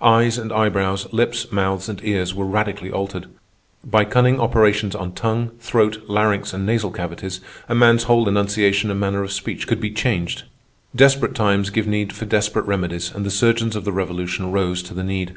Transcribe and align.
Eyes 0.00 0.38
and 0.38 0.52
eyebrows, 0.52 1.12
lips, 1.12 1.50
mouths, 1.50 1.88
and 1.88 2.00
ears, 2.04 2.32
were 2.32 2.46
radically 2.46 2.92
altered. 2.92 3.26
By 3.82 4.04
cunning 4.04 4.38
operations 4.38 4.94
on 4.94 5.14
tongue, 5.14 5.50
throat, 5.58 6.04
larynx, 6.06 6.52
and 6.52 6.64
nasal 6.64 6.92
cavities 6.92 7.40
a 7.68 7.74
man's 7.74 8.04
whole 8.04 8.28
enunciation 8.28 8.88
and 8.92 9.00
manner 9.00 9.24
of 9.24 9.32
speech 9.32 9.66
could 9.66 9.80
be 9.80 9.90
changed. 9.90 10.44
Desperate 10.94 11.34
times 11.34 11.70
give 11.70 11.88
need 11.88 12.12
for 12.12 12.24
desperate 12.24 12.66
remedies, 12.66 13.10
and 13.12 13.26
the 13.26 13.32
surgeons 13.32 13.74
of 13.74 13.84
the 13.84 13.90
Revolution 13.90 14.52
rose 14.52 14.80
to 14.84 14.94
the 14.94 15.02
need. 15.02 15.34